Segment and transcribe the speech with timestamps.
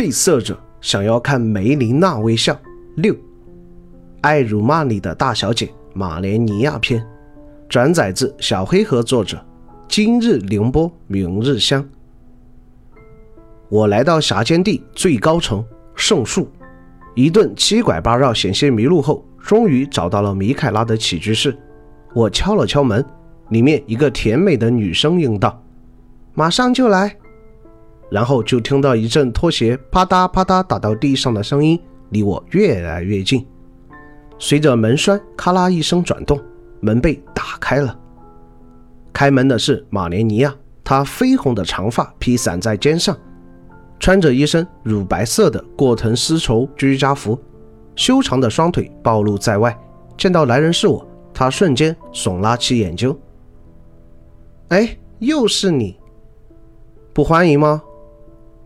[0.00, 2.58] 褪色者想要看梅琳娜微笑。
[2.96, 3.14] 六，
[4.22, 7.06] 爱辱骂你的大小姐马莲尼亚篇，
[7.68, 9.38] 转载自小黑盒作者。
[9.86, 11.86] 今日凌波，明日香。
[13.68, 15.62] 我来到峡间地最高层
[15.94, 16.48] 圣树，
[17.14, 21.54] 一顿七拐八绕，险些迷路后，终于找到了米凯拉的起居室。
[22.14, 23.04] 我敲了敲门，
[23.50, 25.62] 里面一个甜美的女声应道
[26.32, 27.14] ：“马上就来。”
[28.10, 33.46] 然后就听到一阵拖鞋啪嗒啪嗒打到地上的声音，离我越来越近。
[34.38, 36.40] 随着门栓咔啦一声转动，
[36.80, 37.96] 门被打开了。
[39.12, 43.16] 开门的是马莲尼亚，她绯红的长发披散在肩上。
[43.98, 47.38] 穿着一身乳白色的过藤丝绸居家服，
[47.94, 49.78] 修长的双腿暴露在外。
[50.16, 53.14] 见到来人是我，他瞬间耸拉起眼睛。
[54.68, 55.98] 哎，又是你？
[57.12, 57.82] 不欢迎吗？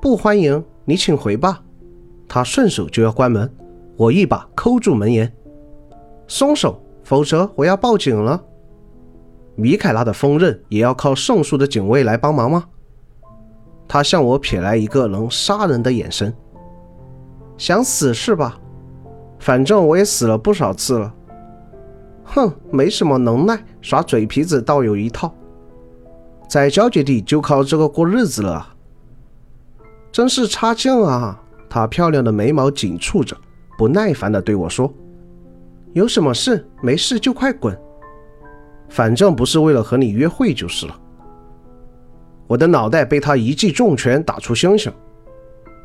[0.00, 1.60] 不欢迎，你请回吧。
[2.28, 3.50] 他顺手就要关门，
[3.96, 5.32] 我一把扣住门沿，
[6.28, 8.40] 松手，否则我要报警了。
[9.56, 12.64] 米凯拉的锋刃也要靠圣树的警卫来帮忙吗？
[13.88, 16.32] 他向我瞥来一个能杀人的眼神，
[17.56, 18.56] 想死是吧？
[19.40, 21.12] 反正我也死了不少次了。
[22.22, 25.34] 哼，没什么能耐，耍嘴皮子倒有一套。
[26.48, 28.74] 在交界地就靠这个过日子了，
[30.10, 31.40] 真是差劲啊！
[31.68, 33.36] 她漂亮的眉毛紧蹙着，
[33.76, 34.92] 不耐烦地对我说
[35.92, 36.66] ：“有什么事？
[36.82, 37.78] 没事就快滚，
[38.88, 40.98] 反正不是为了和你约会就是了。”
[42.48, 44.90] 我的脑袋被他一记重拳打出星星，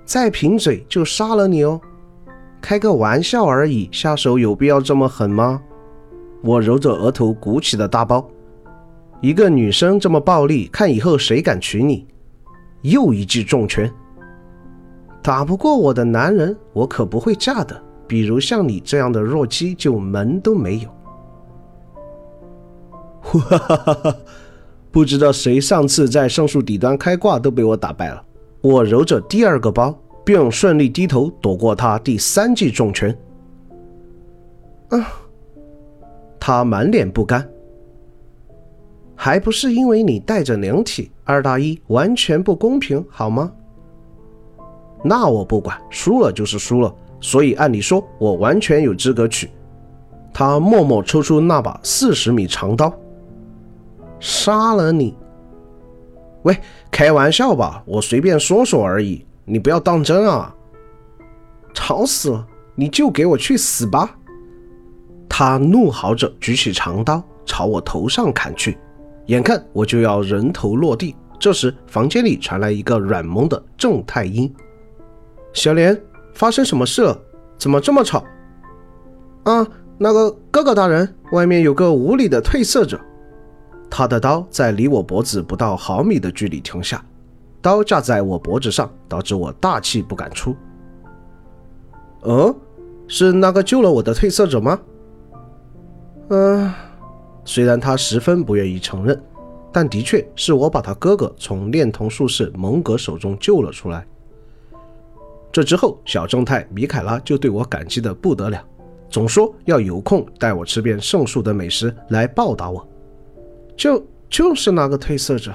[0.05, 1.79] 再贫嘴就杀了你哦！
[2.61, 5.61] 开个玩笑而已，下手有必要这么狠吗？
[6.41, 8.25] 我揉着额头鼓起的大包，
[9.19, 12.07] 一个女生这么暴力，看以后谁敢娶你？
[12.81, 13.91] 又一记重拳，
[15.23, 17.81] 打不过我的男人，我可不会嫁的。
[18.05, 20.89] 比如像你这样的弱鸡，就门都没有。
[23.21, 24.15] 哈哈哈哈！
[24.91, 28.21] 不知道谁上次在圣树底端开挂都被我打败了。
[28.59, 33.17] 我揉着第二个包，并顺利低头躲过他第三记重拳。
[34.89, 35.07] 啊！
[36.37, 37.49] 他满脸不甘，
[39.15, 43.49] 还不是因为你带着灵体，二大一完全不公平，好吗？
[45.03, 46.93] 那我不管，输了就是输了。
[47.19, 49.49] 所以按理说，我完全有资格娶。
[50.33, 52.91] 他默默抽出那把四十米长刀。
[54.19, 55.15] 杀了你！
[56.43, 56.57] 喂，
[56.89, 60.53] 开玩笑吧，我随便说说而已，你不要当真啊！
[61.73, 64.17] 吵死了，你就给我去死吧！
[65.27, 68.77] 他怒嚎着举起长刀朝我头上砍去，
[69.25, 74.53] 眼看我就要人头落地，这时房间里传来一个软萌的正太音
[75.53, 75.99] ：“小莲，
[76.33, 77.17] 发生什么事了？
[77.57, 78.23] 怎么这么吵？”
[79.45, 79.65] 啊，
[79.97, 82.99] 那个哥哥大人，外面有个无礼的褪色者。
[83.89, 87.05] 他的刀在离我脖子不到毫米的距离停下，
[87.61, 90.55] 刀架在我脖子上，导致我大气不敢出。
[92.23, 92.55] 嗯，
[93.07, 94.79] 是那个救了我的褪色者吗？
[96.29, 96.73] 嗯，
[97.45, 99.21] 虽然他十分不愿意承认，
[99.71, 104.07] 但的确是我把他哥哥从恋童术士蒙格手中救了出来。
[105.53, 108.59] 这之后，小正太米凯拉就对我感激的不得了，
[109.07, 112.85] 总说要有空带我吃遍圣树的美食来报答我。
[113.77, 115.53] 就就是那个褪色者，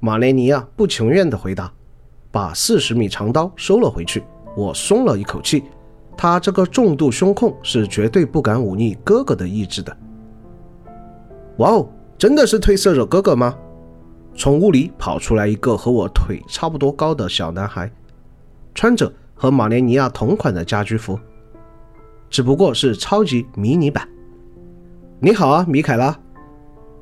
[0.00, 1.70] 马雷尼亚不情愿地回答，
[2.30, 4.24] 把四十米长刀收了回去。
[4.56, 5.64] 我松了一口气，
[6.16, 9.94] 他这个重度胸控是绝对不敢忤逆哥哥的意志的。
[11.58, 13.54] 哇哦，真的是褪色者哥哥吗？
[14.34, 17.90] 从屋里跑出来一个和我腿差不多高的小男孩，
[18.74, 21.18] 穿着和马连尼亚同款的家居服，
[22.28, 24.06] 只不过是超级迷你版。
[25.20, 26.18] 你好啊，米凯拉。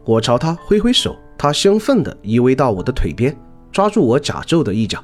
[0.05, 3.37] 我朝他挥挥手，他兴奋地依偎到我的腿边，
[3.71, 5.03] 抓住我甲胄的一角。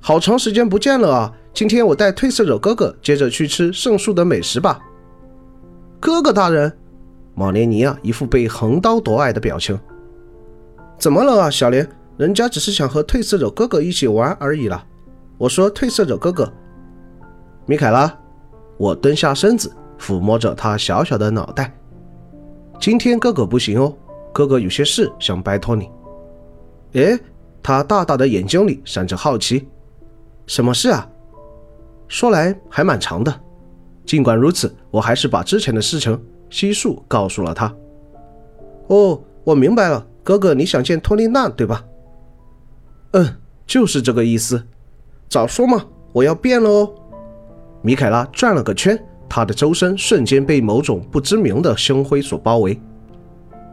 [0.00, 1.32] 好长时间不见了啊！
[1.52, 4.80] 今天我带褪色者哥哥接着去吃圣树的美食吧。
[6.00, 6.72] 哥哥大人，
[7.34, 9.78] 马莲尼亚一副被横刀夺爱的表情。
[10.98, 11.88] 怎么了啊，小莲？
[12.16, 14.84] 人家只是想和褪色者哥哥一起玩而已啦。
[15.44, 16.50] 我说褪色者哥哥，
[17.66, 18.10] 米凯拉。
[18.78, 21.70] 我蹲下身子，抚摸着他小小的脑袋。
[22.80, 23.94] 今天哥哥不行哦，
[24.32, 25.90] 哥哥有些事想拜托你。
[26.94, 27.20] 哎，
[27.62, 29.68] 他大大的眼睛里闪着好奇，
[30.46, 31.06] 什么事啊？
[32.08, 33.40] 说来还蛮长的。
[34.06, 36.18] 尽管如此，我还是把之前的事情
[36.48, 37.70] 悉数告诉了他。
[38.86, 41.84] 哦，我明白了，哥哥你想见托丽娜对吧？
[43.12, 43.36] 嗯，
[43.66, 44.66] 就是这个意思。
[45.28, 46.94] 早说嘛，我要变了哦！
[47.82, 48.98] 米凯拉转了个圈，
[49.28, 52.80] 他的周身瞬间被某种不知名的凶灰所包围。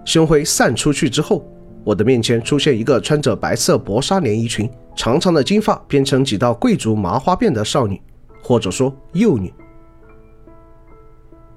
[0.03, 1.45] 凶灰散出去之后，
[1.83, 8.01] 我的面前出现一个穿着白色薄纱连衣裙、长长的金发编成几道贵族麻花辫的少女，
[8.41, 9.53] 或者说幼女。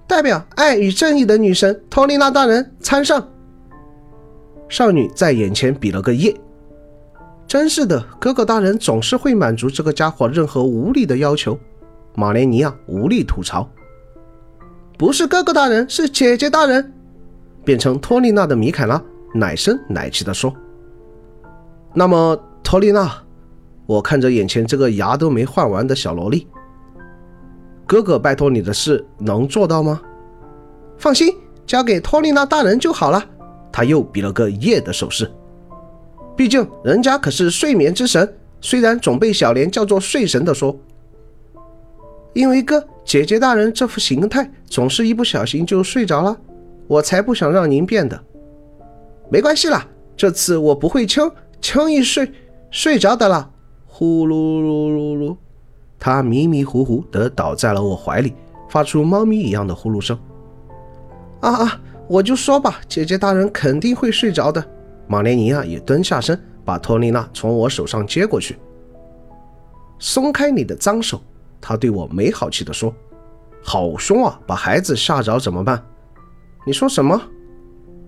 [0.06, 3.26] 代表爱与正义的女神托丽娜大人参上。
[4.69, 6.35] 少女在眼前比了个耶。
[7.46, 11.58] 真是的，哥哥大人总是会满足这个家伙任何无理的要求。
[12.14, 13.69] 马莲尼亚无力吐槽
[14.99, 16.93] ：“不是哥哥大人，是姐姐大人。”
[17.64, 19.00] 变成托丽娜的米凯拉
[19.35, 20.52] 奶声奶气地说
[21.94, 23.11] ：“那么，托丽娜，
[23.87, 26.46] 我看着眼前这个牙都没换完的小萝莉，
[27.87, 30.00] 哥哥拜托你的事能做到吗？
[30.99, 31.35] 放心，
[31.67, 33.25] 交给托丽娜大人就好了。”
[33.73, 35.31] 他又比了个耶的手势。
[36.37, 40.77] 毕竟人家可是睡眠之神，虽然总被小莲叫做睡神的说。
[42.33, 46.37] 因为哥姐姐大人这副形态，总是一不小心就睡着了，
[46.89, 48.21] 我才不想让您变的。
[49.31, 49.87] 没关系啦，
[50.17, 52.33] 这次我不会轻轻易睡
[52.71, 53.49] 睡着的啦。
[53.87, 55.37] 呼噜噜噜噜，
[56.01, 58.35] 他迷迷糊糊的倒在了我怀里，
[58.69, 60.19] 发出猫咪一样的呼噜声。
[61.39, 64.65] 啊啊，我就说吧，姐姐大人肯定会睡着的。
[65.06, 68.59] 马莲尼亚也蹲下身，把托丽娜从我手上接过去。
[69.99, 71.21] 松开你的脏手，
[71.61, 72.95] 他对我没好气地说
[73.62, 74.39] ：“好凶啊！
[74.47, 75.83] 把孩子吓着怎么办？”
[76.67, 77.21] 你说什么？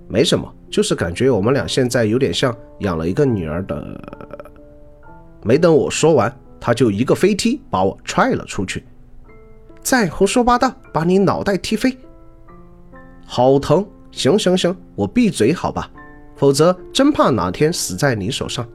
[0.09, 4.01] 没什么，就是感觉我们俩现在有点像养了一个女儿的。
[5.43, 8.85] 没等我说完，他就一个飞踢把我踹了出去。
[9.81, 11.97] 再胡说八道，把你脑袋踢飞！
[13.25, 13.87] 好疼！
[14.11, 15.91] 行行行，我闭嘴好吧。
[16.37, 18.67] 否则，真怕哪天死在你手上。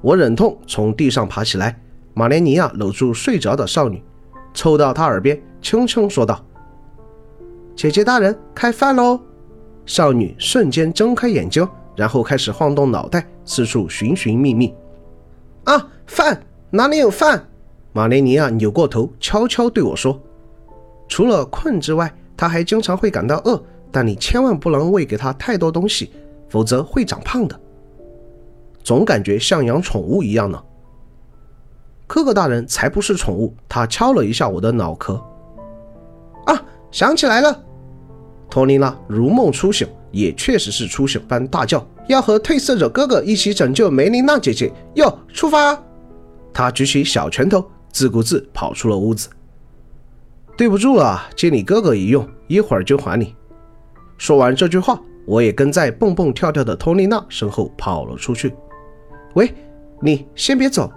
[0.00, 1.80] 我忍痛从地上爬起来，
[2.14, 4.02] 马莲尼亚搂住睡着的少女，
[4.54, 6.44] 凑到她耳边轻轻说道
[7.74, 9.18] ：“姐姐大人，开饭喽！”
[9.86, 11.66] 少女瞬间睁开眼睛，
[11.96, 14.74] 然后开始晃动脑袋，四处寻寻觅觅。
[15.64, 16.40] “啊，饭
[16.70, 17.42] 哪里有饭？”
[17.92, 20.20] 马莲尼亚扭过头，悄悄对我说
[21.08, 23.60] ：“除了困之外，她还经常会感到饿。”
[23.90, 26.10] 但你千万不能喂给他太多东西，
[26.48, 27.58] 否则会长胖的。
[28.82, 30.62] 总感觉像养宠物一样呢。
[32.06, 33.54] 哥哥大人才不是宠物。
[33.68, 35.22] 他敲了一下我的脑壳。
[36.46, 37.64] 啊，想起来了！
[38.48, 45.78] 托尼娜如梦初醒，也确实是初醒般大叫：“要和褪色者哥哥一起拯救梅琳娜姐姐！”哟，出发！
[46.50, 47.62] 他举起小拳头，
[47.92, 49.28] 自顾自跑出了屋子。
[50.56, 53.36] 对不住了，借你哥哥一用，一会儿就还你。
[54.18, 58.52] 说完这句话，我也跟在蹦蹦跳跳的托丽娜身后跑了出去。
[59.34, 59.54] 喂，
[60.02, 60.92] 你先别走，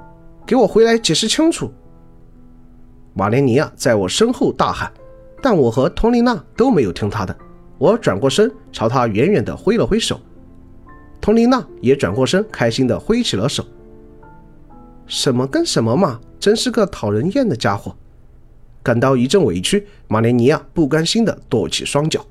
[0.46, 1.72] 给我回来解释清楚！
[3.14, 4.92] 马莲尼亚在我身后大喊，
[5.42, 7.38] 但我和托丽娜都没有听他的。
[7.78, 10.20] 我转过身，朝他远远地挥了挥手。
[11.20, 13.64] 托丽娜也转过身，开心地挥起了手。
[15.06, 17.96] 什么跟什么嘛，真是个讨人厌的家伙！
[18.82, 22.26] 感到一阵委屈，马莲尼亚不甘心地跺起双脚。